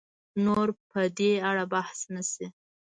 [0.45, 2.47] نور په دې اړه بحث نه شي